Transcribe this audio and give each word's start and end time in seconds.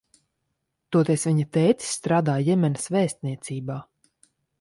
Toties 0.95 1.25
viņa 1.27 1.45
tētis 1.57 1.91
strādā 1.97 2.35
Jemenas 2.47 2.89
vēstniecībā. 2.97 3.77